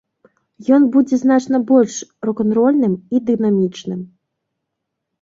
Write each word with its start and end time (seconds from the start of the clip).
Ён 0.77 0.81
будзе 0.95 1.19
значна 1.25 1.57
больш 1.73 1.93
рок-н-рольным 2.31 2.99
і 2.99 3.17
дынамічным. 3.31 4.01